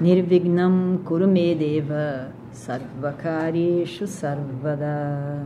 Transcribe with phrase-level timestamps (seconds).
[0.00, 5.40] Nirvignam Kurumedeva Sarvakareshu Sarvada.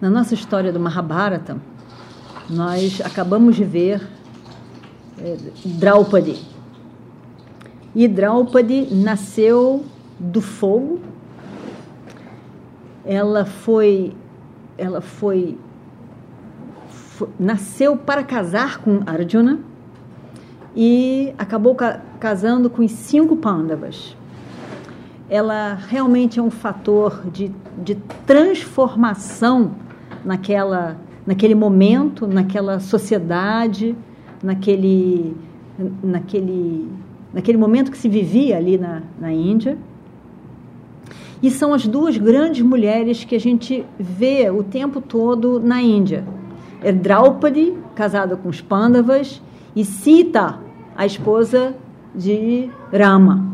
[0.00, 1.56] Na nossa história do Mahabharata,
[2.50, 4.06] nós acabamos de ver
[5.18, 6.44] é, Draupadi.
[7.94, 9.82] E Draupadi nasceu
[10.18, 11.00] do fogo.
[13.02, 14.14] Ela foi,
[14.76, 15.58] ela foi,
[16.88, 19.60] foi nasceu para casar com Arjuna
[20.76, 24.14] e acabou ca casando com os cinco Pandavas.
[25.28, 27.50] Ela realmente é um fator de,
[27.82, 27.94] de
[28.26, 29.72] transformação
[30.24, 30.96] naquela,
[31.26, 33.96] naquele momento, naquela sociedade,
[34.42, 35.34] naquele,
[36.02, 36.88] naquele,
[37.32, 39.78] naquele momento que se vivia ali na, na Índia.
[41.42, 46.24] E são as duas grandes mulheres que a gente vê o tempo todo na Índia.
[46.82, 49.42] É Draupadi, casada com os Pandavas,
[49.74, 50.65] e Sita,
[50.96, 51.74] a esposa
[52.14, 53.46] de Rama.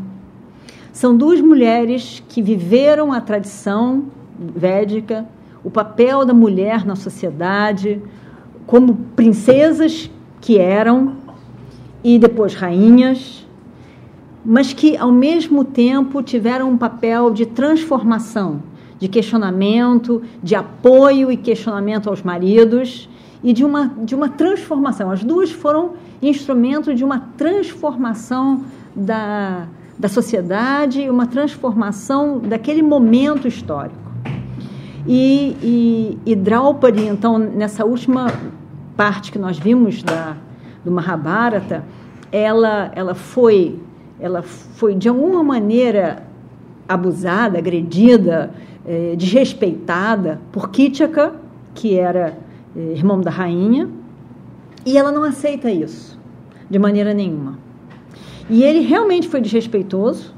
[0.91, 4.05] São duas mulheres que viveram a tradição
[4.39, 5.25] védica,
[5.63, 8.01] o papel da mulher na sociedade,
[8.65, 11.15] como princesas que eram
[12.03, 13.45] e depois rainhas,
[14.45, 18.61] mas que ao mesmo tempo tiveram um papel de transformação,
[18.99, 23.09] de questionamento, de apoio e questionamento aos maridos
[23.43, 25.11] e de uma, de uma transformação.
[25.11, 25.93] As duas foram
[26.27, 28.63] instrumento de uma transformação
[28.95, 34.03] da, da sociedade uma transformação daquele momento histórico.
[35.05, 38.31] E, e, e Draupadi, então, nessa última
[38.95, 40.37] parte que nós vimos da,
[40.83, 41.83] do Mahabharata,
[42.31, 43.79] ela, ela, foi,
[44.19, 46.23] ela foi, de alguma maneira,
[46.87, 48.51] abusada, agredida,
[48.85, 51.33] eh, desrespeitada por Kitchaka,
[51.73, 52.37] que era
[52.75, 53.89] eh, irmão da rainha,
[54.85, 56.12] e ela não aceita isso,
[56.73, 57.59] de maneira nenhuma.
[58.49, 60.33] E ele realmente foi desrespeitoso,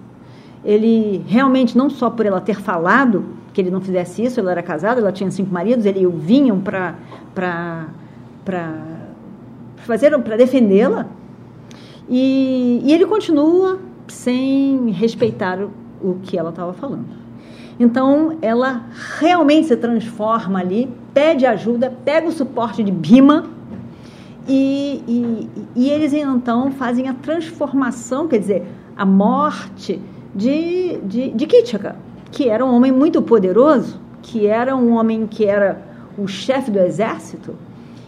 [0.65, 3.23] ele realmente, não só por ela ter falado
[3.53, 6.95] que ele não fizesse isso, ela era casada, ela tinha cinco maridos, eles vinham para
[9.77, 11.07] fazer para defendê-la,
[12.09, 15.71] e, e ele continua sem respeitar o,
[16.01, 17.05] o que ela estava falando.
[17.79, 18.83] Então, ela
[19.19, 23.54] realmente se transforma ali, pede ajuda, pega o suporte de Bima
[24.47, 28.63] e, e, eles então fazem a transformação, quer dizer,
[28.95, 29.99] a morte
[30.35, 31.95] de, de, de Kitchaka,
[32.31, 35.81] que era um homem muito poderoso, que era um homem que era
[36.17, 37.55] o chefe do exército,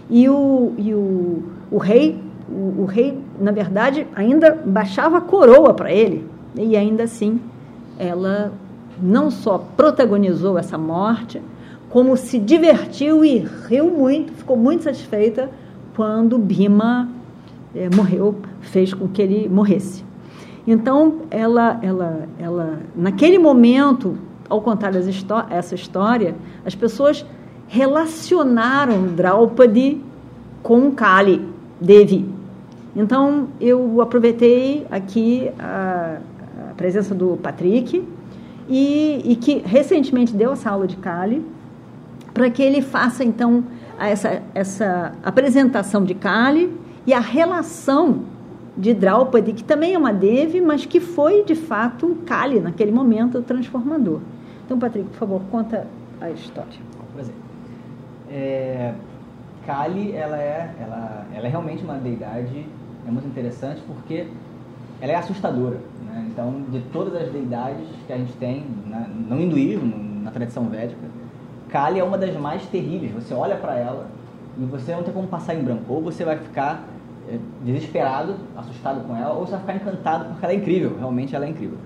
[0.10, 5.74] e o, e o, o rei, o, o rei, na verdade, ainda baixava a coroa
[5.74, 7.40] para ele, e ainda assim
[7.98, 8.54] ela
[9.02, 11.42] não só protagonizou essa morte,
[11.90, 15.50] como se divertiu e riu muito, ficou muito satisfeita
[15.98, 17.10] quando Bima
[17.76, 20.06] é, morreu, fez com que ele morresse.
[20.68, 24.16] Então, ela, ela, ela, naquele momento,
[24.48, 24.94] ao contar
[25.50, 27.26] essa história, as pessoas
[27.68, 30.00] relacionaram Draupadi
[30.62, 31.44] com Kali,
[31.82, 32.30] Devi.
[32.96, 36.20] Então, eu aproveitei aqui a,
[36.70, 38.08] a presença do Patrick,
[38.70, 41.44] e, e que recentemente deu essa aula de Kali,
[42.36, 43.64] para que ele faça então
[44.00, 46.72] essa, essa apresentação de Kali
[47.06, 48.24] e a relação
[48.78, 53.42] de Draupadi, que também é uma Devi, mas que foi de fato Kali naquele momento
[53.42, 54.20] transformador.
[54.66, 55.88] Então, Patrick, por favor, conta
[56.22, 56.80] a história.
[57.14, 57.34] Prazer.
[58.30, 58.94] É,
[59.66, 62.66] Kali, ela é, ela, ela é realmente uma deidade,
[63.08, 64.28] é muito interessante porque
[65.02, 65.78] ela é assustadora.
[66.06, 66.28] Né?
[66.32, 71.02] Então, de todas as deidades que a gente tem na, no hinduísmo, na tradição védica,
[71.70, 73.12] Kali é uma das mais terríveis.
[73.14, 74.08] Você olha para ela
[74.58, 75.84] e você não tem como passar em branco.
[75.88, 76.84] Ou você vai ficar
[77.30, 80.96] é, desesperado, assustado com ela, ou você vai ficar encantado porque ela é incrível.
[80.98, 81.78] Realmente ela é incrível.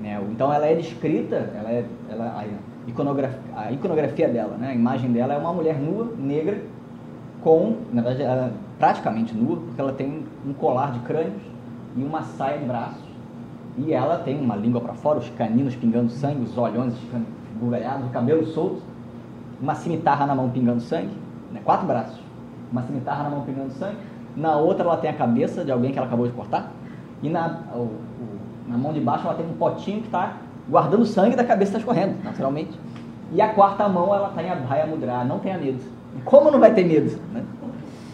[0.00, 0.20] Né?
[0.30, 4.70] Então, ela é descrita, ela é, ela, a, iconografia, a iconografia dela, né?
[4.70, 6.62] a imagem dela é uma mulher nua, negra,
[7.42, 11.42] com, na verdade, ela, praticamente nua, porque ela tem um colar de crânios
[11.96, 13.10] e uma saia de braços.
[13.78, 16.94] E ela tem uma língua para fora, os caninos pingando sangue, os olhões
[17.60, 18.82] bugalhados, o cabelo solto,
[19.60, 21.10] uma cimitarra na mão pingando sangue,
[21.52, 21.60] né?
[21.64, 22.18] quatro braços,
[22.70, 23.96] uma cimitarra na mão pingando sangue.
[24.36, 26.70] Na outra ela tem a cabeça de alguém que ela acabou de cortar
[27.20, 27.98] E na, o, o,
[28.68, 30.36] na mão de baixo ela tem um potinho que está
[30.68, 32.78] guardando sangue da cabeça está escorrendo, naturalmente.
[33.32, 35.80] E a quarta mão ela está em Abhaya Mudra, não tenha medo.
[36.24, 37.20] Como não vai ter medo?
[37.32, 37.44] Né?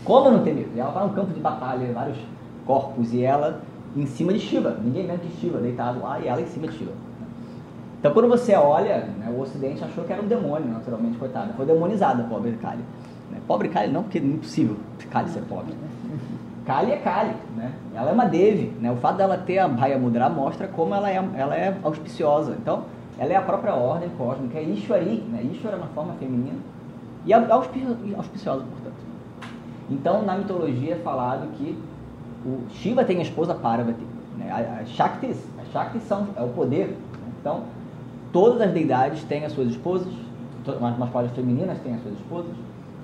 [0.04, 0.70] Como não ter medo?
[0.74, 2.18] E ela está num campo de batalha, vários
[2.66, 3.60] corpos, e ela
[3.94, 4.76] em cima de Shiva.
[4.82, 6.92] Ninguém menos que Shiva, deitado lá, e ela em cima de Shiva.
[7.98, 11.52] Então, quando você olha, né, o Ocidente achou que era um demônio, naturalmente, coitada.
[11.54, 12.82] Foi demonizada, pobre Kali.
[13.30, 13.38] Né?
[13.46, 14.76] Pobre Kali não, porque é impossível
[15.10, 15.74] Kali ser pobre.
[16.66, 17.72] Kali é Kali, né?
[17.94, 18.90] Ela é uma Devi, né?
[18.90, 22.56] O fato dela ter a Bhaya Mudra mostra como ela é, ela é auspiciosa.
[22.60, 22.82] Então,
[23.18, 25.42] ela é a própria ordem cósmica, é Ishwari, né?
[25.44, 26.58] Ishwara na forma feminina
[27.24, 28.96] e auspiciosa, portanto.
[29.88, 31.78] Então, na mitologia é falado que
[32.44, 34.04] o Shiva tem a esposa Parvati,
[34.36, 34.78] né?
[34.82, 36.88] As Shaktis, as Shaktis são é o poder.
[36.88, 37.32] Né?
[37.40, 37.62] Então,
[38.32, 40.12] todas as deidades têm as suas esposas,
[40.66, 42.52] as masculinas femininas têm as suas esposas,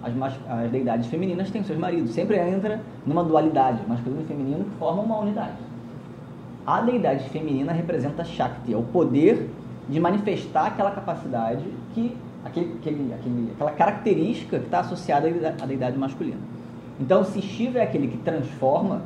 [0.03, 2.11] as, as deidades femininas têm os seus maridos.
[2.11, 5.57] Sempre entra numa dualidade, masculino e feminino, que formam uma unidade.
[6.67, 9.49] A deidade feminina representa Shakti, é o poder
[9.89, 11.65] de manifestar aquela capacidade
[11.95, 15.29] que aquele, aquele, aquele, aquela característica que está associada
[15.61, 16.39] à deidade masculina.
[17.01, 19.03] Então, se Shiva é aquele que transforma,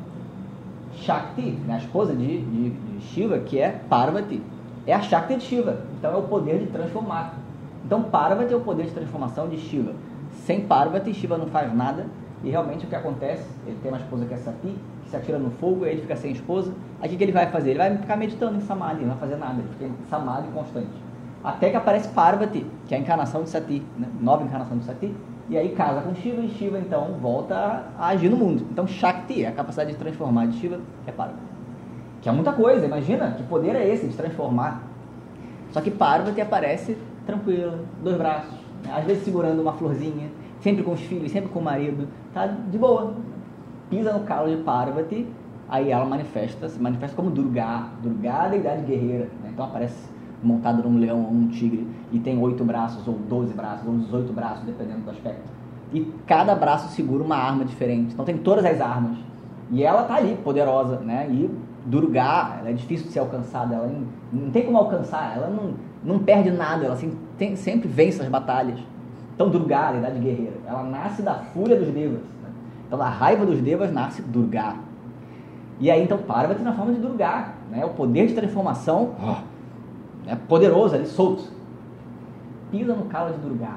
[0.97, 4.41] Shakti, né, a esposa de, de, de Shiva, que é Parvati,
[4.87, 5.77] é a Shakti de Shiva.
[5.99, 7.35] Então, é o poder de transformar.
[7.85, 9.93] Então, Parvati é o poder de transformação de Shiva.
[10.45, 12.05] Sem Parvati, Shiva não faz nada.
[12.43, 15.39] E realmente o que acontece, ele tem uma esposa que é Sati, que se atira
[15.39, 16.71] no fogo, aí ele fica sem esposa.
[17.01, 17.71] Aí o que, que ele vai fazer?
[17.71, 20.87] Ele vai ficar meditando em Samadhi, não vai fazer nada, ele fica em Samadhi constante.
[21.43, 24.07] Até que aparece Parvati, que é a encarnação de Sati, né?
[24.19, 25.15] nova encarnação de Sati,
[25.49, 28.67] e aí casa com Shiva e Shiva então volta a agir no mundo.
[28.69, 31.56] Então Shakti, a capacidade de transformar de Shiva, é Parvati.
[32.21, 34.83] Que é muita coisa, imagina que poder é esse de transformar.
[35.71, 38.53] Só que Parvati aparece tranquila, dois braços,
[38.91, 40.29] às vezes segurando uma florzinha,
[40.61, 43.13] sempre com os filhos, sempre com o marido, tá de boa.
[43.89, 45.27] Pisa no calo de Parvati,
[45.69, 49.25] aí ela manifesta, se manifesta como Durga, Durga a deidade guerreira.
[49.43, 49.51] Né?
[49.53, 50.09] Então aparece
[50.43, 54.33] montada num leão ou num tigre e tem oito braços, ou doze braços, ou dezoito
[54.33, 55.49] braços, dependendo do aspecto.
[55.93, 58.13] E cada braço segura uma arma diferente.
[58.13, 59.17] Então tem todas as armas.
[59.71, 61.27] E ela tá ali, poderosa, né?
[61.29, 61.49] E
[61.87, 64.03] Durga, ela é difícil de ser alcançada, ela não,
[64.33, 65.73] não tem como alcançar, ela não,
[66.03, 68.77] não perde nada, ela assim, tem, sempre vence as batalhas.
[69.33, 72.19] Então, Durga, a idade guerreira, ela nasce da fúria dos devas.
[72.19, 72.49] Né?
[72.85, 74.75] Então, da raiva dos devas nasce Durga.
[75.79, 77.85] E aí, então, Parvati na forma de Durga, né?
[77.85, 79.11] o poder de transformação
[80.27, 81.51] é poderoso ali, solto.
[82.69, 83.75] Pisa no calo de Durga,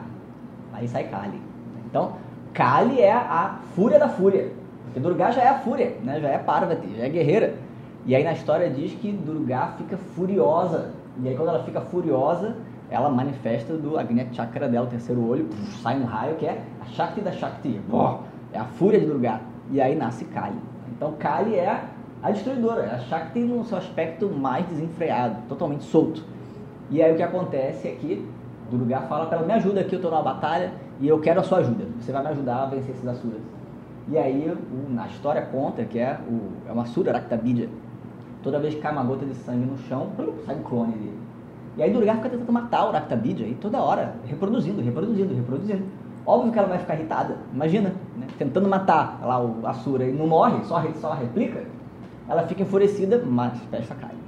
[0.73, 1.41] aí sai Kali.
[1.87, 2.15] Então,
[2.53, 4.51] Kali é a fúria da fúria,
[4.85, 6.21] porque Durga já é a fúria, né?
[6.21, 7.70] já é Parvati, já é guerreira.
[8.07, 10.91] E aí na história diz que Durga fica furiosa
[11.23, 12.57] e aí quando ela fica furiosa,
[12.91, 15.49] ela manifesta do Agnya Chakra dela, o terceiro olho,
[15.83, 17.81] sai um raio que é a Shakti da Shakti.
[18.53, 19.41] É a fúria de Durga.
[19.71, 20.59] E aí nasce Kali.
[20.97, 21.85] Então Kali é
[22.23, 26.25] a destruidora, é a Shakti no seu aspecto mais desenfreado, totalmente solto.
[26.91, 28.27] E aí o que acontece é que
[28.71, 31.43] Durga fala para ela, me ajuda aqui, eu estou numa batalha e eu quero a
[31.43, 31.85] sua ajuda.
[32.01, 33.41] Você vai me ajudar a vencer esses asuras.
[34.09, 34.53] E aí
[34.89, 37.69] na história conta que é, o, é uma Sura Raktabidya,
[38.43, 40.09] Toda vez que cai uma gota de sangue no chão,
[40.47, 41.19] sai um clone dele.
[41.77, 45.83] E aí Durga fica tentando matar o Raktabidya aí toda hora, reproduzindo, reproduzindo, reproduzindo.
[46.27, 48.27] Óbvio que ela vai ficar irritada, imagina, né?
[48.39, 51.65] tentando matar lá o Asura e não morre, só, só replica.
[52.29, 54.19] Ela fica enfurecida, mas fecha Kali.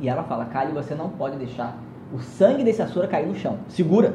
[0.00, 1.76] E ela fala: Kali, você não pode deixar
[2.12, 3.58] o sangue desse Asura cair no chão.
[3.68, 4.14] Segura.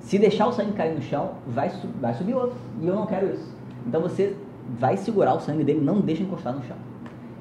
[0.00, 2.56] Se deixar o sangue cair no chão, vai, vai subir outro.
[2.80, 3.54] E eu não quero isso.
[3.86, 4.36] Então você
[4.78, 6.76] vai segurar o sangue dele, não deixa encostar no chão.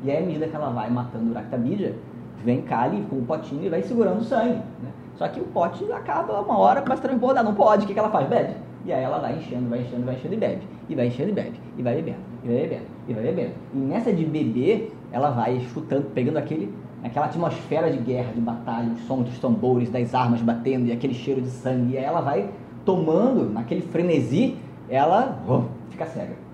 [0.03, 1.95] E aí, à medida que ela vai matando o Raktabidya,
[2.43, 4.61] vem Kali com o potinho e vai segurando o sangue.
[4.81, 4.89] Né?
[5.15, 7.83] Só que o pote acaba uma hora, mas também pode dar, não pode.
[7.83, 8.27] O que, que ela faz?
[8.27, 8.53] Bebe.
[8.85, 10.61] E aí ela vai enchendo, vai enchendo, vai enchendo e bebe.
[10.87, 11.59] E vai enchendo e bebe.
[11.77, 13.51] E vai bebendo, e vai bebendo, e vai bebendo.
[13.73, 16.73] E nessa de beber, ela vai chutando, pegando aquele,
[17.03, 21.13] aquela atmosfera de guerra, de batalha, os sons dos tambores, das armas batendo e aquele
[21.13, 21.95] cheiro de sangue.
[21.95, 22.49] E aí ela vai
[22.85, 24.55] tomando, naquele frenesi,
[24.89, 26.46] ela oh, fica cega.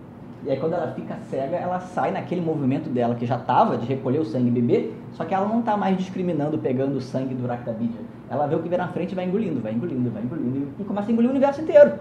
[0.46, 3.86] E aí quando ela fica cega, ela sai naquele movimento dela que já estava de
[3.86, 7.34] recolher o sangue e beber, só que ela não está mais discriminando, pegando o sangue
[7.34, 8.02] do Raktabidya.
[8.30, 10.84] Ela vê o que vem na frente e vai engolindo, vai engolindo, vai engolindo e
[10.84, 11.94] começa a engolir o universo inteiro.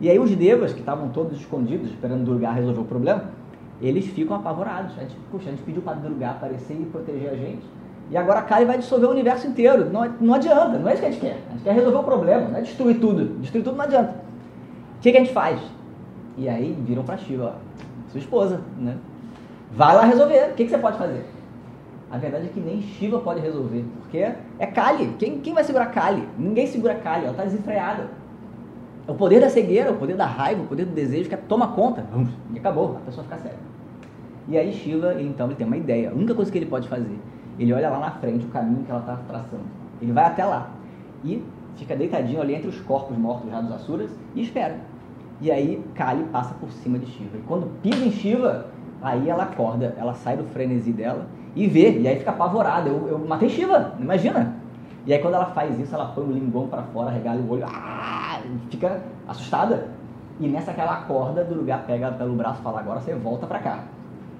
[0.00, 3.24] E aí os devas, que estavam todos escondidos, esperando Durga resolver o problema,
[3.80, 4.96] eles ficam apavorados.
[4.96, 7.62] A gente, puxa, a gente pediu para Durga aparecer e proteger a gente.
[8.10, 9.90] E agora a Kali vai dissolver o universo inteiro.
[9.90, 11.38] Não, não adianta, não é isso que a gente quer.
[11.48, 13.38] A gente quer resolver o problema, não é destruir tudo.
[13.40, 14.14] Destruir tudo não adianta.
[14.98, 15.60] O que, que a gente faz?
[16.36, 18.96] E aí viram para Shiva, ó, sua esposa, né?
[19.72, 20.50] Vai lá resolver.
[20.50, 21.24] O que, que você pode fazer?
[22.10, 25.14] A verdade é que nem Shiva pode resolver, porque é Kali.
[25.18, 26.26] Quem, quem vai segurar Kali?
[26.36, 28.08] Ninguém segura Kali, ela está desenfreada.
[29.06, 31.68] É o poder da cegueira, o poder da raiva, o poder do desejo que toma
[31.68, 32.04] conta.
[32.52, 33.56] E acabou, a pessoa fica cega.
[34.48, 36.10] E aí Shiva, então, ele tem uma ideia.
[36.10, 37.18] A única coisa que ele pode fazer,
[37.58, 39.62] ele olha lá na frente o caminho que ela está traçando.
[40.02, 40.70] Ele vai até lá
[41.24, 41.44] e
[41.76, 44.78] fica deitadinho ali entre os corpos mortos já dos Asuras e espera.
[45.40, 47.38] E aí Kali passa por cima de Shiva.
[47.38, 48.66] E quando pisa em Shiva,
[49.00, 52.88] aí ela acorda, ela sai do frenesi dela e vê, e aí fica apavorada.
[52.88, 54.54] Eu, eu matei Shiva, imagina.
[55.06, 57.64] E aí quando ela faz isso, ela põe o linguão para fora, regala o olho,
[57.66, 59.88] ah, fica assustada.
[60.38, 63.46] E nessa que ela acorda do lugar, pega pelo braço e fala, agora você volta
[63.46, 63.84] para cá.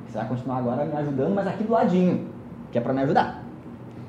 [0.06, 2.26] Você vai continuar agora me ajudando, mas aqui do ladinho,
[2.70, 3.42] que é para me ajudar.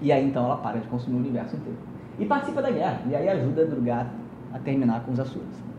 [0.01, 1.77] E aí então ela para de consumir o universo inteiro.
[2.19, 3.01] E participa da guerra.
[3.07, 4.07] E aí ajuda Durga
[4.53, 5.71] a terminar com os Asuras.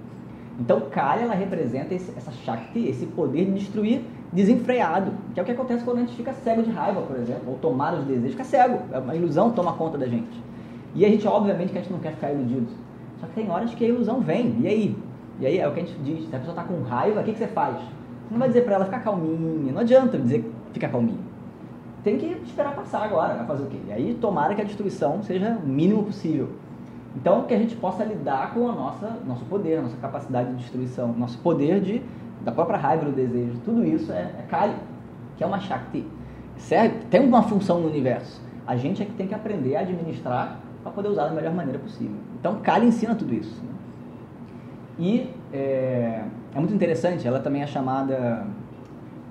[0.61, 5.47] Então Kali ela representa esse, essa Shakti, esse poder de destruir desenfreado, que é o
[5.47, 8.33] que acontece quando a gente fica cego de raiva, por exemplo, ou tomar os desejos,
[8.33, 10.43] fica cego, a ilusão toma conta da gente.
[10.95, 12.67] E a gente, obviamente, que a gente não quer ficar iludido.
[13.21, 14.97] Só que tem horas que a ilusão vem, e aí?
[15.41, 17.25] E aí é o que a gente diz, se a pessoa está com raiva, o
[17.25, 17.77] que, que você faz?
[17.77, 21.19] Você não vai dizer para ela ficar calminha, não adianta dizer ficar calminha.
[22.03, 23.79] Tem que esperar passar agora, vai fazer o quê?
[23.89, 26.49] E aí tomara que a destruição seja o mínimo possível.
[27.15, 31.39] Então, que a gente possa lidar com nossa nosso poder, nossa capacidade de destruição, nosso
[31.39, 32.03] poder de
[32.45, 34.75] da própria raiva do desejo, tudo isso é, é Kali,
[35.37, 36.07] que é uma Shakti.
[36.57, 37.07] Certo?
[37.07, 38.41] Tem uma função no universo.
[38.67, 41.79] A gente é que tem que aprender a administrar para poder usar da melhor maneira
[41.79, 42.17] possível.
[42.39, 43.63] Então, Kali ensina tudo isso.
[43.63, 43.71] Né?
[44.99, 48.47] E é, é, muito interessante, ela também é chamada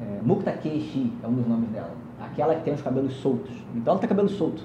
[0.01, 1.91] é, Mukta Keishi, é um dos nomes dela.
[2.21, 3.51] Aquela que tem os cabelos soltos.
[3.75, 4.63] Então, ela tem cabelo solto.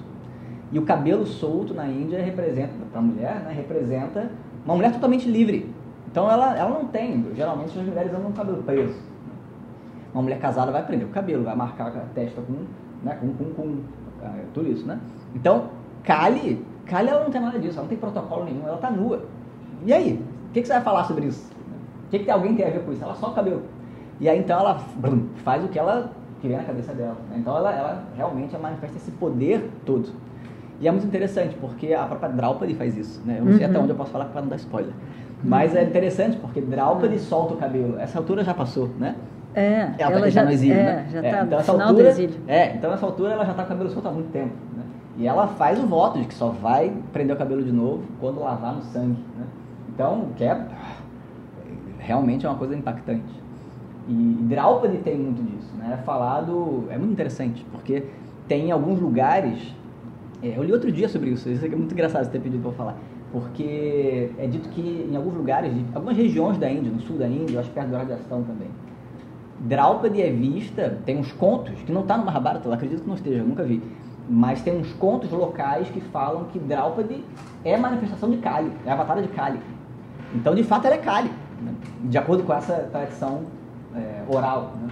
[0.71, 4.29] E o cabelo solto na Índia representa, para a mulher, né, representa
[4.65, 5.73] uma mulher totalmente livre.
[6.11, 8.99] Então ela, ela não tem, geralmente as mulheres andam com o cabelo preso.
[10.13, 12.53] Uma mulher casada vai prender o cabelo, vai marcar a testa com,
[13.03, 13.77] né, com, com, com
[14.23, 14.99] é, tudo isso, né?
[15.35, 15.69] Então,
[16.03, 19.25] Kali, Kali ela não tem nada disso, ela não tem protocolo nenhum, ela tá nua.
[19.85, 20.21] E aí?
[20.49, 21.49] O que, que você vai falar sobre isso?
[22.07, 23.03] O que, que alguém tem a ver com isso?
[23.03, 23.61] Ela só o cabelo.
[24.19, 24.79] E aí então ela
[25.43, 27.17] faz o que ela que na cabeça dela.
[27.29, 27.37] Né?
[27.39, 30.09] Então ela, ela realmente manifesta esse poder todo.
[30.79, 33.21] E é muito interessante, porque a própria Draupadi faz isso.
[33.25, 33.37] Né?
[33.39, 33.83] Eu não sei até uhum.
[33.83, 34.93] onde eu posso falar para não dar spoiler.
[35.43, 37.19] Mas é interessante, porque Draupadi uhum.
[37.19, 37.99] solta o cabelo.
[37.99, 39.15] Essa altura já passou, né?
[39.55, 41.07] É, ela, ela tá já, no exílio, é, né?
[41.09, 42.15] já está é, então, no final altura.
[42.47, 44.53] É, então nessa altura ela já está com o cabelo solto há muito tempo.
[44.75, 44.83] Né?
[45.17, 48.39] E ela faz o voto de que só vai prender o cabelo de novo quando
[48.39, 49.17] lavar no sangue.
[49.35, 49.45] Né?
[49.89, 50.63] Então, que é,
[51.97, 53.41] realmente é uma coisa impactante.
[54.07, 55.73] E Draupadi tem muito disso.
[55.75, 55.97] Né?
[55.99, 58.03] É falado, é muito interessante, porque
[58.47, 59.75] tem alguns lugares
[60.41, 62.71] é, eu li outro dia sobre isso, isso é muito engraçado você ter pedido para
[62.73, 62.97] falar.
[63.31, 67.55] Porque é dito que em alguns lugares, algumas regiões da Índia, no sul da Índia,
[67.55, 68.69] eu acho perto do Rajastão também,
[69.59, 73.15] Draupadi é vista, tem uns contos, que não está no Mahabharata, eu acredito que não
[73.15, 73.81] esteja, eu nunca vi,
[74.29, 77.23] mas tem uns contos locais que falam que Draupadi
[77.65, 79.59] é manifestação de Kali, é a batalha de Kali.
[80.35, 81.73] Então, de fato, ela é Kali, né?
[82.03, 83.41] de acordo com essa tradição
[83.95, 84.73] é, oral.
[84.81, 84.89] Né?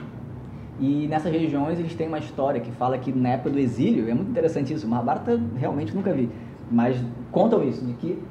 [0.79, 4.13] E nessas regiões eles têm uma história que fala que na época do exílio, é
[4.13, 6.29] muito interessante isso, Mahabharata realmente nunca vi,
[6.70, 6.98] mas
[7.32, 8.22] contam isso, de que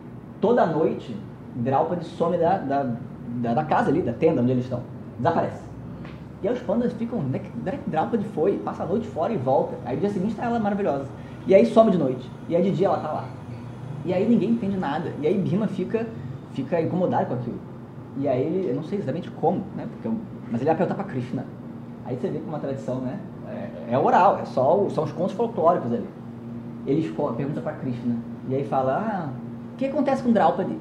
[0.41, 1.17] toda noite
[1.57, 2.97] Draupadi some da, da,
[3.43, 4.83] da, da, casa ali, da tenda onde eles estão,
[5.17, 5.63] desaparece.
[6.43, 7.51] E aí os pandas ficam, onde é que
[7.87, 8.59] Draupadi foi?
[8.59, 9.77] Passa a noite fora e volta.
[9.87, 11.09] Aí no dia seguinte tá ela maravilhosa.
[11.47, 12.31] E aí some de noite.
[12.49, 13.25] E aí de dia ela tá lá.
[14.05, 15.11] E aí ninguém entende nada.
[15.23, 16.07] E aí Bhima fica,
[16.53, 17.59] fica incomodado com aquilo.
[18.19, 19.87] E aí ele, eu não sei exatamente como, né?
[19.91, 20.09] Porque
[20.51, 21.47] mas ele vai perguntar para Krishna.
[22.05, 23.19] Aí você vê que uma tradição, né?
[23.49, 26.07] É, é oral, é só, são os contos folclóricos ali.
[26.87, 28.17] Eles perguntam para Krishna.
[28.49, 29.29] E aí fala, ah,
[29.73, 30.77] o que acontece com Draupadi?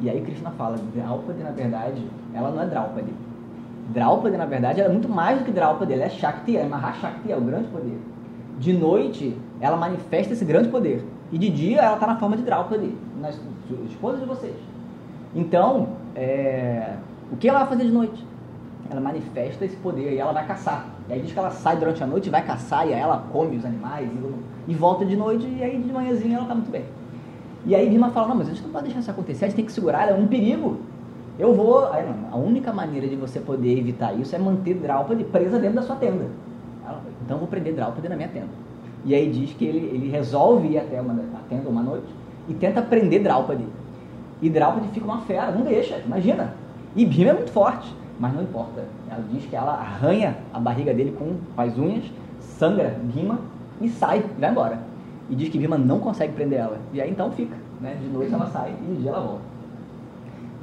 [0.00, 3.12] E aí Krishna fala, Draupadi, na verdade, ela não é Draupadi.
[3.90, 7.32] Draupadi, na verdade, ela é muito mais do que Draupadi, ela é Shakti, é Mahashakti,
[7.32, 7.98] é o grande poder.
[8.58, 11.02] De noite, ela manifesta esse grande poder.
[11.32, 14.56] E de dia, ela está na forma de Draupadi, na esposa de vocês.
[15.34, 16.94] Então, é,
[17.32, 18.26] o que ela vai fazer de noite?
[18.90, 20.86] Ela manifesta esse poder e ela vai caçar.
[21.08, 23.56] E aí diz que ela sai durante a noite vai caçar e aí ela come
[23.56, 26.84] os animais e, e volta de noite e aí de manhãzinha ela tá muito bem.
[27.66, 29.56] E aí Bima fala, não, mas a gente não pode deixar isso acontecer, a gente
[29.56, 30.78] tem que segurar, ela é um perigo.
[31.38, 31.92] Eu vou...
[31.92, 35.76] Aí, não, a única maneira de você poder evitar isso é manter Draupadi presa dentro
[35.76, 36.26] da sua tenda.
[36.84, 38.48] Ela, então eu vou prender Draupadi na minha tenda.
[39.04, 42.08] E aí diz que ele, ele resolve ir até uma, a tenda uma noite
[42.48, 43.64] e tenta prender Draupadi.
[44.40, 46.54] E Draupadi fica uma fera, não deixa, imagina.
[46.96, 48.84] E Bima é muito forte mas não importa.
[49.10, 52.04] Ela diz que ela arranha a barriga dele com as unhas,
[52.40, 53.38] sangra Bima
[53.80, 54.78] e sai, vai embora.
[55.30, 56.78] E diz que Bima não consegue prender ela.
[56.92, 57.96] E aí então fica, né?
[58.00, 59.42] De noite ela sai e de dia ela volta.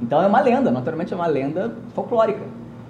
[0.00, 2.42] Então é uma lenda, naturalmente é uma lenda folclórica.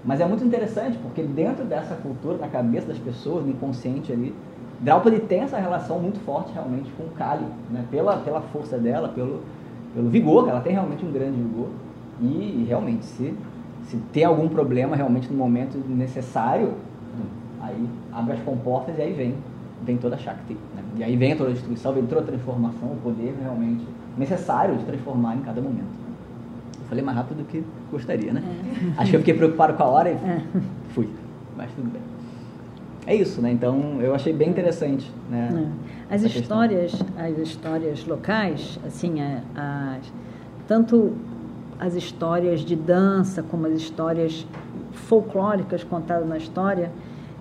[0.04, 4.34] Mas é muito interessante porque dentro dessa cultura, na cabeça das pessoas, no inconsciente ali,
[4.80, 7.84] Draupadi tem essa relação muito forte realmente com Kali, né?
[7.90, 9.40] pela, pela força dela, pelo,
[9.94, 11.68] pelo vigor, ela tem realmente um grande vigor.
[12.20, 13.34] E, e realmente, se
[13.86, 16.74] se tem algum problema realmente no momento necessário,
[17.66, 19.34] Aí abre as comportas e aí vem,
[19.82, 20.54] vem toda a Shakti.
[20.54, 20.82] Né?
[20.98, 23.84] E aí vem toda a destruição, vem toda a transformação, o poder realmente
[24.16, 26.06] necessário de transformar em cada momento.
[26.80, 28.42] Eu falei mais rápido do que gostaria, né?
[28.96, 29.00] É.
[29.00, 30.42] Acho que eu fiquei preocupado com a hora e é.
[30.90, 31.08] fui.
[31.56, 32.02] Mas tudo bem.
[33.04, 33.50] É isso, né?
[33.50, 35.68] Então eu achei bem interessante, né?
[36.10, 36.14] É.
[36.14, 37.24] As histórias, questão.
[37.24, 40.12] as histórias locais, assim, é, as,
[40.68, 41.14] tanto
[41.78, 44.46] as histórias de dança como as histórias
[44.92, 46.90] folclóricas contadas na história,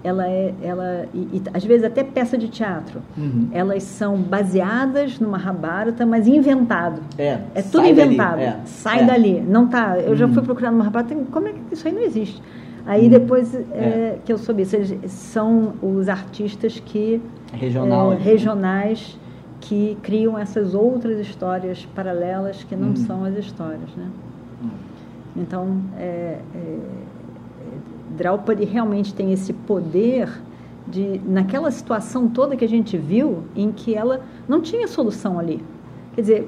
[0.04, 3.50] ela é, ela e, e, às vezes até peça de teatro, uhum.
[3.51, 7.01] elas são baseadas no Mahabharata, mas inventado.
[7.18, 8.38] É, é tudo inventado.
[8.38, 9.06] Dali, é, sai é.
[9.06, 9.42] dali.
[9.42, 9.98] Não tá.
[10.00, 10.15] Eu uhum.
[10.15, 12.42] já fui procurar no Mahabharata, como é que isso aí não existe?
[12.86, 13.10] Aí uhum.
[13.10, 14.18] depois é, é.
[14.24, 14.63] que eu soube,
[15.08, 17.20] são os artistas que
[17.51, 19.18] Regional, é, regionais
[19.66, 22.96] que criam essas outras histórias paralelas que não uhum.
[22.96, 24.10] são as histórias, né?
[24.62, 24.70] Uhum.
[25.38, 26.80] Então, é, é
[28.16, 30.30] Draupadi realmente tem esse poder
[30.88, 35.62] de, naquela situação toda que a gente viu, em que ela não tinha solução ali.
[36.14, 36.48] Quer dizer,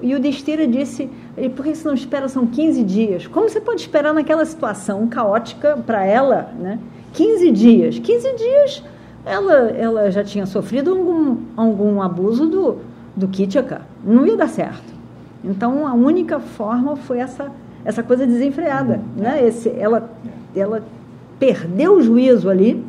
[0.00, 1.10] e o Destira disse,
[1.54, 3.26] por que você não espera, são 15 dias?
[3.26, 6.78] Como você pode esperar naquela situação caótica para ela, né?
[7.12, 7.98] 15 dias.
[7.98, 8.82] 15 dias
[9.24, 12.76] ela, ela já tinha sofrido algum, algum abuso do,
[13.16, 13.82] do Kitchaka.
[14.04, 14.94] Não ia dar certo.
[15.44, 17.50] Então, a única forma foi essa,
[17.84, 19.00] essa coisa desenfreada.
[19.16, 19.46] Né?
[19.46, 20.10] Esse, ela
[20.56, 20.82] ela
[21.38, 22.84] perdeu o juízo ali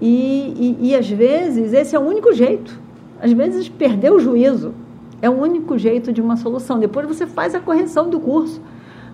[0.00, 2.78] e, e, e, às vezes esse é o único jeito.
[3.20, 4.74] Às vezes perder o juízo
[5.20, 6.80] é o único jeito de uma solução.
[6.80, 8.60] Depois você faz a correção do curso,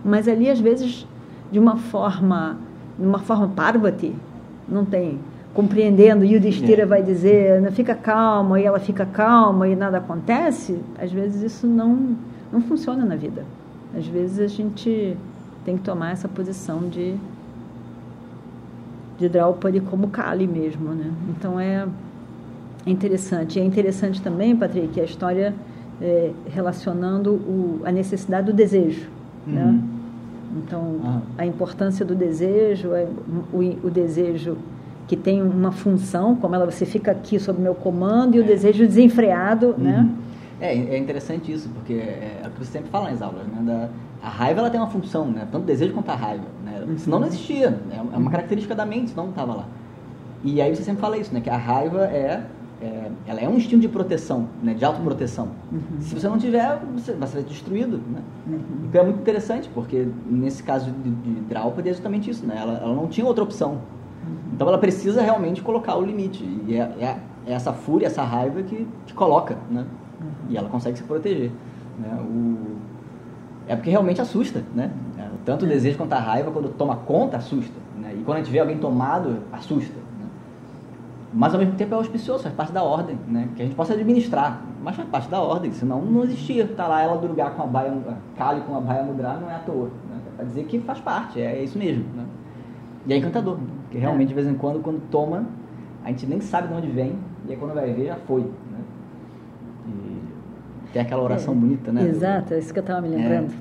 [0.05, 1.07] mas ali às vezes
[1.53, 2.59] de uma forma,
[2.99, 4.15] de uma forma parvati,
[4.67, 5.19] não tem
[5.59, 6.87] compreendendo e o Destira é.
[6.87, 10.79] vai dizer, não fica calma e ela fica calma e nada acontece.
[10.97, 12.17] Às vezes isso não
[12.53, 13.45] não funciona na vida.
[13.93, 15.17] Às vezes a gente
[15.65, 17.17] tem que tomar essa posição de
[19.19, 21.11] de Draupadi como Kali mesmo, né?
[21.31, 21.89] Então é,
[22.87, 23.59] interessante.
[23.59, 25.53] E é interessante também, Patrick, a história
[26.01, 29.09] é, relacionando o, a necessidade do desejo,
[29.45, 29.65] né?
[29.65, 29.73] uhum.
[29.73, 29.83] né?
[30.57, 31.21] Então, ah.
[31.37, 33.09] a importância do desejo, é,
[33.53, 34.57] o, o, desejo
[35.09, 38.47] que tem uma função, como ela, você fica aqui sob meu comando, e o é.
[38.47, 39.85] desejo desenfreado, uhum.
[39.85, 40.09] né?
[40.61, 43.63] É, é interessante isso, porque é, é o que você sempre fala nas aulas, né?
[43.63, 43.89] Da,
[44.23, 45.49] a raiva ela tem uma função, né?
[45.51, 46.45] Tanto o desejo quanto a raiva.
[46.65, 46.85] Né?
[46.87, 46.99] Uhum.
[46.99, 47.71] Senão não existia.
[47.71, 48.05] Né?
[48.13, 49.67] É uma característica da mente, senão não estava lá.
[50.45, 51.41] E aí você sempre fala isso, né?
[51.41, 52.45] Que a raiva é,
[52.83, 54.75] é ela é um instinto de proteção, né?
[54.75, 55.51] De autoproteção.
[55.71, 56.01] Uhum.
[56.01, 58.21] Se você não tiver, você vai ser destruído, né?
[58.47, 58.61] Uhum.
[58.89, 62.57] Então é muito interessante, porque nesse caso de, de Draupadi é justamente isso, né?
[62.61, 63.79] Ela, ela não tinha outra opção.
[64.53, 66.45] Então ela precisa realmente colocar o limite.
[66.67, 69.85] E é, é, é essa fúria, essa raiva que, que coloca, né?
[70.49, 71.53] E ela consegue se proteger.
[71.99, 72.19] Né?
[72.21, 72.77] O,
[73.69, 74.91] é porque realmente assusta, né?
[75.19, 77.75] É, tanto o desejo quanto a raiva, quando toma conta, assusta.
[77.97, 78.17] Né?
[78.19, 79.95] E quando a gente vê alguém tomado, assusta.
[79.95, 80.27] Né?
[81.33, 83.49] Mas ao mesmo tempo é auspicioso, faz parte da ordem, né?
[83.55, 86.67] Que a gente possa administrar, mas faz parte da ordem, senão não existia.
[86.67, 87.93] Tá lá ela Durgar com a baia,
[88.37, 89.91] Kali com a baia mudra, não é à toa.
[90.11, 90.19] Né?
[90.27, 92.05] É pra dizer que faz parte, é, é isso mesmo.
[92.17, 92.25] Né?
[93.07, 95.47] E é encantador, porque realmente de vez em quando, quando toma,
[96.05, 98.43] a gente nem sabe de onde vem, e aí quando vai ver, já foi.
[98.43, 98.79] Né?
[100.93, 102.07] Tem aquela oração é, bonita, né?
[102.07, 103.53] Exato, é isso que eu estava me lembrando.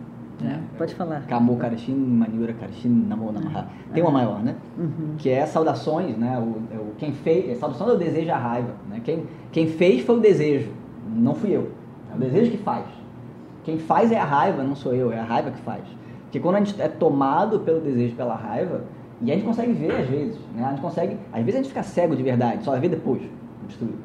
[0.44, 1.24] É, é, Pode falar.
[1.28, 3.68] Kamo Karishin, Maniura Karishin, Namo Namaha.
[3.94, 4.56] Tem uma maior, né?
[4.78, 5.16] Uhum.
[5.18, 6.38] Que é saudações, né?
[6.38, 8.74] O, o, quem fez, é saudação é o desejo e a raiva.
[8.90, 9.02] Né?
[9.04, 10.72] Quem, quem fez foi o desejo,
[11.16, 11.72] não fui eu.
[12.12, 12.86] É o desejo que faz.
[13.64, 15.84] Quem faz é a raiva, não sou eu, é a raiva que faz.
[16.24, 18.84] Porque quando a gente é tomado pelo desejo, pela raiva,
[19.22, 20.64] e a gente consegue ver às vezes, né?
[20.64, 23.22] A gente consegue, às vezes a gente fica cego de verdade, só ver depois,
[23.68, 23.98] destruído.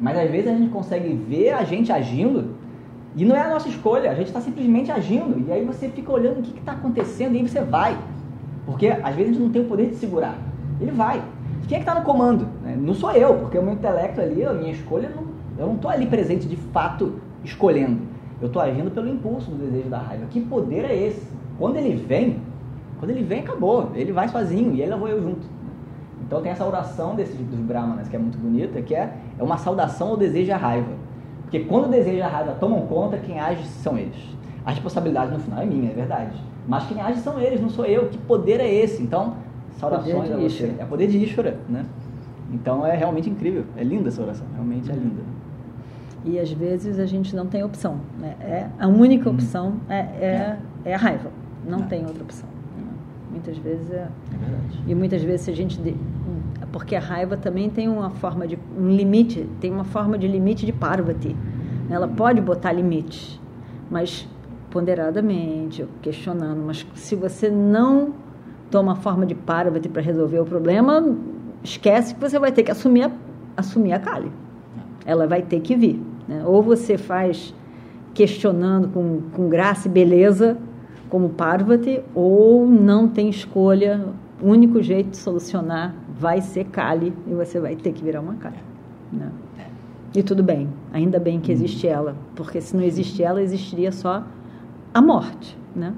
[0.00, 2.54] Mas às vezes a gente consegue ver a gente agindo
[3.16, 5.44] e não é a nossa escolha, a gente está simplesmente agindo.
[5.46, 7.96] E aí você fica olhando o que está acontecendo e aí você vai.
[8.66, 10.36] Porque às vezes a gente não tem o poder de segurar.
[10.80, 11.22] Ele vai.
[11.68, 12.46] Quem é que está no comando?
[12.62, 12.76] Né?
[12.78, 15.24] Não sou eu, porque o meu intelecto ali, a minha escolha, não,
[15.58, 18.02] eu não estou ali presente de fato escolhendo.
[18.40, 20.26] Eu estou agindo pelo impulso do desejo da raiva.
[20.28, 21.26] Que poder é esse?
[21.58, 22.38] Quando ele vem,
[23.04, 23.90] quando ele vem, acabou.
[23.94, 25.46] Ele vai sozinho e ele levou eu junto.
[26.26, 29.58] Então tem essa oração desses, dos Brahmanas que é muito bonita, que é, é uma
[29.58, 30.92] saudação ao desejo e à raiva.
[31.42, 34.16] Porque quando o desejo e a raiva tomam conta, quem age são eles.
[34.64, 36.34] A responsabilidade no final é minha, é verdade.
[36.66, 38.08] Mas quem age são eles, não sou eu.
[38.08, 39.02] Que poder é esse?
[39.02, 39.34] Então,
[39.72, 40.74] saudações a você.
[40.78, 41.84] É poder de Ishvara, né?
[42.50, 43.66] Então é realmente incrível.
[43.76, 45.20] É linda essa oração, realmente é linda.
[46.24, 48.00] E às vezes a gente não tem opção.
[48.18, 48.34] Né?
[48.40, 49.34] É, a única uhum.
[49.34, 50.90] opção é, é, é.
[50.90, 51.30] é a raiva.
[51.68, 51.82] Não é.
[51.82, 52.54] tem outra opção.
[53.34, 54.08] Muitas vezes é.
[54.32, 54.82] É verdade.
[54.86, 55.80] E muitas vezes a gente.
[55.80, 55.96] De,
[56.72, 58.58] porque a raiva também tem uma forma de.
[58.78, 61.36] um limite, tem uma forma de limite de Parvati.
[61.90, 63.40] Ela pode botar limites,
[63.90, 64.28] mas
[64.70, 66.62] ponderadamente, questionando.
[66.64, 68.14] Mas se você não
[68.70, 71.16] toma a forma de Parvati para resolver o problema,
[71.62, 73.10] esquece que você vai ter que assumir a,
[73.56, 74.30] assumir a Kali.
[75.04, 76.02] Ela vai ter que vir.
[76.26, 76.42] Né?
[76.46, 77.54] Ou você faz
[78.14, 80.56] questionando com, com graça e beleza,
[81.14, 84.04] como Parvati, ou não tem escolha,
[84.42, 88.34] o único jeito de solucionar vai ser Kali e você vai ter que virar uma
[88.34, 88.56] Kali.
[89.12, 89.30] Né?
[90.12, 94.24] E tudo bem, ainda bem que existe ela, porque se não existe ela, existiria só
[94.92, 95.56] a morte.
[95.76, 95.94] Né?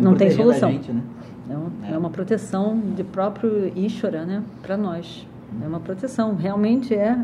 [0.00, 0.70] Não tem solução.
[0.72, 1.02] Gente, né?
[1.50, 1.92] é, uma, é.
[1.92, 4.42] é uma proteção de próprio Ishvara né?
[4.62, 5.28] para nós.
[5.62, 7.14] É uma proteção, realmente é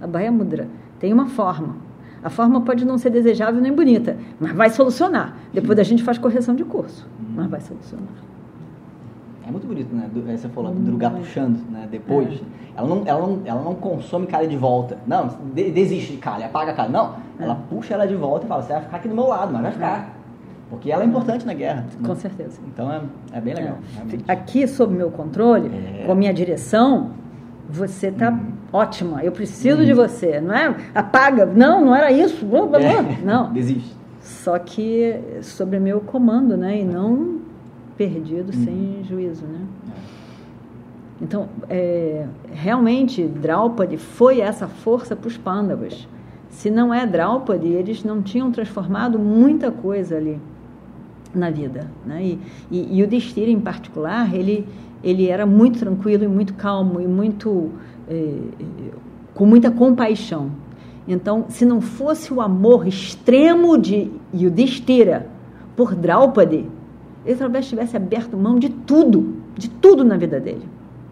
[0.00, 0.66] a Bhaya Mudra.
[0.98, 1.76] Tem uma forma.
[2.26, 5.36] A forma pode não ser desejável nem bonita, mas vai solucionar.
[5.52, 8.08] Depois a gente faz correção de curso, mas vai solucionar.
[9.46, 10.10] É muito bonito, né?
[10.26, 11.86] É, você falou, do lugar puxando, né?
[11.88, 12.34] Depois.
[12.34, 12.78] É.
[12.78, 14.98] Ela, não, ela, não, ela não consome calha de volta.
[15.06, 16.88] Não, de, desiste de calha, apaga a calha.
[16.88, 17.44] Não, é.
[17.44, 19.62] ela puxa ela de volta e fala, você vai ficar aqui do meu lado, mas
[19.62, 19.98] vai ficar.
[20.00, 20.06] É.
[20.68, 21.86] Porque ela é importante na guerra.
[22.02, 22.14] Com né?
[22.16, 22.60] certeza.
[22.66, 23.02] Então é,
[23.34, 23.78] é bem legal.
[24.26, 24.32] É.
[24.32, 25.70] Aqui, sob meu controle,
[26.04, 27.10] com a minha direção,
[27.68, 28.52] você está hum.
[28.72, 29.22] ótima.
[29.22, 30.40] Eu preciso de você.
[30.40, 31.46] Não é apaga.
[31.46, 32.44] Não, não era isso.
[32.44, 33.02] Blá, blá, blá.
[33.24, 33.52] Não.
[33.54, 33.94] Desiste.
[34.20, 36.80] Só que sobre meu comando, né?
[36.80, 37.40] E não
[37.96, 38.64] perdido hum.
[38.64, 39.60] sem juízo, né?
[41.20, 46.06] Então, é, realmente, Draupadi foi essa força para os Pandavas.
[46.50, 50.38] Se não é Draupadi, eles não tinham transformado muita coisa ali
[51.34, 51.90] na vida.
[52.04, 52.24] Né?
[52.24, 52.38] E,
[52.70, 54.66] e, e o Destira, em particular, ele,
[55.02, 57.70] ele era muito tranquilo e muito calmo e muito
[58.08, 58.34] é,
[59.34, 60.50] com muita compaixão.
[61.06, 65.28] Então, se não fosse o amor extremo de Yudhishthira
[65.76, 66.66] por Draupadi,
[67.24, 70.66] ele talvez tivesse aberto mão de tudo, de tudo na vida dele.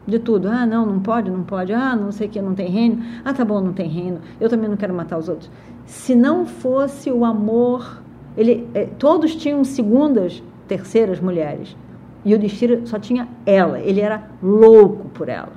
[0.06, 0.48] De tudo.
[0.48, 1.72] Ah, não, não pode, não pode.
[1.72, 3.02] Ah, não sei o que, não tem reino.
[3.24, 4.18] Ah, tá bom, não tem reino.
[4.40, 5.50] Eu também não quero matar os outros.
[5.86, 8.02] Se não fosse o amor,
[8.36, 11.76] ele, eh, todos tinham segundas, terceiras mulheres.
[12.24, 13.78] E o Destira só tinha ela.
[13.78, 15.52] Ele era louco por ela.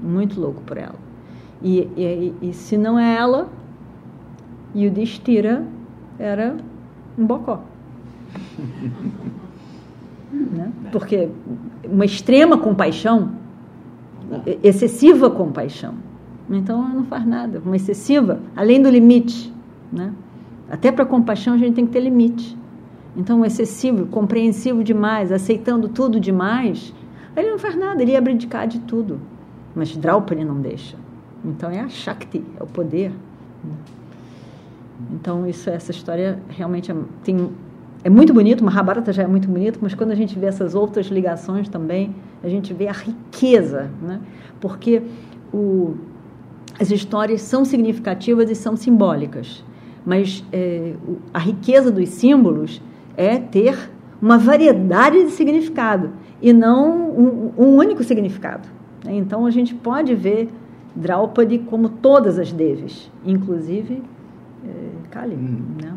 [0.00, 0.94] Muito louco por ela.
[1.62, 3.48] E, e, e se não é ela,
[4.74, 5.64] e o Destira
[6.18, 6.56] era
[7.18, 7.62] um bocó.
[10.32, 10.72] Né?
[10.90, 11.28] Porque
[11.84, 13.32] uma extrema compaixão,
[14.62, 15.94] excessiva compaixão,
[16.48, 17.60] então não faz nada.
[17.64, 19.52] Uma excessiva, além do limite.
[19.92, 20.10] Né?
[20.72, 22.56] Até para compaixão a gente tem que ter limite.
[23.14, 26.94] Então, excessivo, compreensivo demais, aceitando tudo demais,
[27.36, 29.20] ele não faz nada, ele ia abdicar de tudo.
[29.74, 30.96] Mas Draupadi não deixa.
[31.44, 33.12] Então é a Shakti, é o poder.
[35.12, 37.50] Então, isso, essa história realmente é, tem
[38.02, 41.06] é muito bonito, Mahabharata já é muito bonito, mas quando a gente vê essas outras
[41.06, 44.20] ligações também, a gente vê a riqueza, né?
[44.58, 45.02] porque
[45.52, 45.94] o,
[46.80, 49.62] as histórias são significativas e são simbólicas,
[50.04, 50.94] mas é,
[51.32, 52.80] a riqueza dos símbolos
[53.16, 56.10] é ter uma variedade de significado
[56.40, 58.68] e não um, um único significado.
[59.04, 59.16] Né?
[59.16, 60.48] Então a gente pode ver
[60.94, 64.02] Draupadi como todas as deves, inclusive
[64.64, 65.34] é, Kali.
[65.34, 65.62] Hum.
[65.82, 65.94] Né?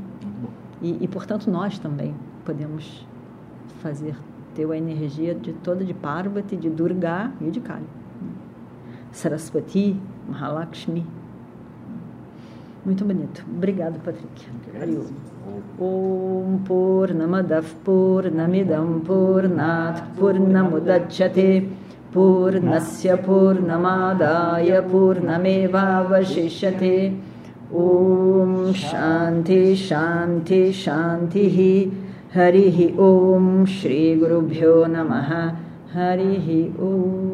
[0.81, 2.13] E, e, portanto, nós também
[2.43, 3.05] podemos
[3.81, 4.15] fazer,
[4.53, 7.85] ter a energia de toda de Parvati, de Durga e de Kali.
[9.11, 9.95] Saraswati,
[10.27, 11.05] Mahalakshmi.
[12.84, 13.44] Muito bonito.
[13.56, 14.48] Obrigado, Patrick.
[15.78, 21.68] Om Purnamadav Purnamidam Purnat Purnamudachyate
[22.12, 27.20] Purnasya Purnamadaya Purnameva Vashishyate
[27.72, 31.58] ॐ शान्ति शान्ति शान्तिः
[32.34, 35.30] हरिः ॐ श्रीगुरुभ्यो नमः
[35.92, 36.48] हरिः
[36.86, 37.33] ॐ